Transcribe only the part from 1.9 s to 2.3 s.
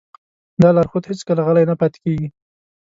کېږي.